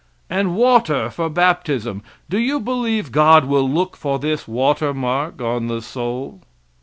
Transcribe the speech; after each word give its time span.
And 0.31 0.55
water 0.55 1.11
for 1.11 1.29
baptism! 1.29 2.01
Do 2.27 2.39
you 2.39 2.59
believe 2.59 3.11
God 3.11 3.45
will 3.45 3.69
look 3.69 3.95
for 3.95 4.17
this 4.17 4.47
water 4.47 4.95
mark 4.95 5.39
on 5.43 5.67
the 5.67 5.79
soul? 5.83 6.41